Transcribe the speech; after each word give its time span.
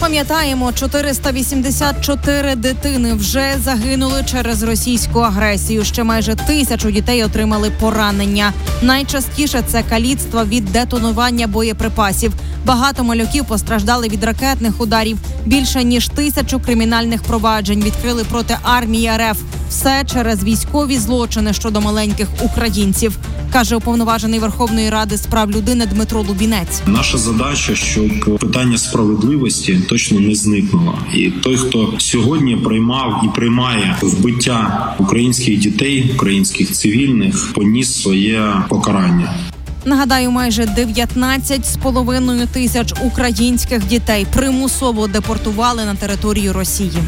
Пам'ятаємо, 0.00 0.72
484 0.72 2.54
дитини 2.54 3.14
вже 3.14 3.54
загинули 3.64 4.24
через 4.26 4.62
російську 4.62 5.18
агресію. 5.20 5.84
Ще 5.84 6.02
майже 6.02 6.34
тисячу 6.34 6.90
дітей 6.90 7.24
отримали 7.24 7.70
поранення. 7.80 8.52
Найчастіше 8.82 9.62
це 9.66 9.82
каліцтво 9.82 10.44
від 10.44 10.64
детонування 10.64 11.46
боєприпасів. 11.46 12.32
Багато 12.66 13.04
малюків 13.04 13.44
постраждали 13.44 14.08
від 14.08 14.24
ракетних 14.24 14.80
ударів. 14.80 15.18
Більше 15.46 15.84
ніж 15.84 16.08
тисячу 16.08 16.60
кримінальних 16.60 17.22
проваджень 17.22 17.82
відкрили 17.84 18.24
проти 18.24 18.56
армії 18.62 19.10
РФ. 19.16 19.38
Все 19.68 20.04
через 20.12 20.44
військові 20.44 20.98
злочини 20.98 21.52
щодо 21.52 21.80
маленьких 21.80 22.28
українців, 22.44 23.18
каже 23.52 23.76
уповноважений 23.76 24.40
Верховної 24.40 24.90
Ради 24.90 25.16
з 25.16 25.26
прав 25.26 25.50
людини 25.50 25.86
Дмитро 25.86 26.22
Лубінець. 26.22 26.82
Наша 26.86 27.18
задача, 27.18 27.74
щоб 27.74 28.38
питання 28.40 28.78
справедливості 28.78 29.80
точно 29.88 30.20
не 30.20 30.34
зникнуло. 30.34 30.98
І 31.14 31.30
той, 31.30 31.56
хто 31.56 31.94
сьогодні 31.98 32.56
приймав 32.56 33.22
і 33.24 33.36
приймає 33.36 33.96
вбиття 34.02 34.94
українських 34.98 35.58
дітей, 35.58 36.10
українських 36.14 36.72
цивільних, 36.72 37.52
поніс 37.54 38.02
своє 38.02 38.62
покарання. 38.68 39.34
Нагадаю, 39.84 40.30
майже 40.30 40.66
19 40.66 41.66
з 41.66 41.76
половиною 41.76 42.46
тисяч 42.46 42.94
українських 43.04 43.86
дітей 43.86 44.26
примусово 44.34 45.06
депортували 45.06 45.84
на 45.84 45.94
територію 45.94 46.52
Росії. 46.52 46.98